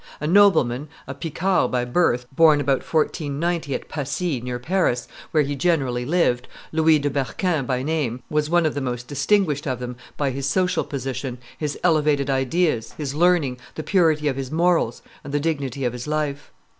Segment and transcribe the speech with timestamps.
[0.19, 5.55] A nobleman, a Picard by birth, born about 1490 at Passy, near Paris, where he
[5.55, 9.95] generally lived, Louis de Berquin by name, was one of the most distinguished of them
[10.17, 15.35] by his social position, his elevated ideas, his learning, the purity of his morals, and
[15.35, 16.51] the dignity of his life.